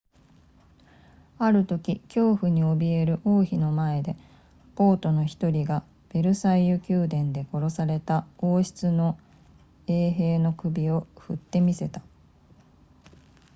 [1.37, 4.15] あるとき恐怖に怯える王妃の前で
[4.75, 9.15] 暴徒の1人がヴェルサイユ宮殿で殺された王室の
[9.85, 12.01] 衛兵の首を振って見せた